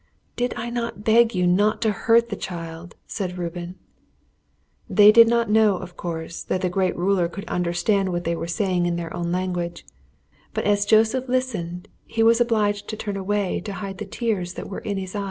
"Did 0.35 0.55
I 0.55 0.71
not 0.71 1.03
beg 1.03 1.35
you 1.35 1.45
not 1.45 1.79
to 1.83 1.91
hurt 1.91 2.29
the 2.29 2.35
child?" 2.35 2.95
said 3.05 3.37
Reuben. 3.37 3.75
They 4.89 5.11
did 5.11 5.27
not 5.27 5.47
know, 5.47 5.75
of 5.77 5.95
course, 5.95 6.41
that 6.41 6.61
the 6.61 6.71
great 6.71 6.97
ruler 6.97 7.27
could 7.27 7.45
understand 7.45 8.09
what 8.09 8.23
they 8.23 8.35
were 8.35 8.47
saying 8.47 8.87
in 8.87 8.95
their 8.95 9.15
own 9.15 9.31
language; 9.31 9.85
but 10.55 10.65
as 10.65 10.87
Joseph 10.87 11.29
listened 11.29 11.87
he 12.07 12.23
was 12.23 12.41
obliged 12.41 12.87
to 12.87 12.97
turn 12.97 13.15
away 13.15 13.59
to 13.59 13.73
hide 13.73 13.99
the 13.99 14.05
tears 14.05 14.55
that 14.55 14.67
were 14.67 14.79
in 14.79 14.97
his 14.97 15.13
eyes. 15.13 15.19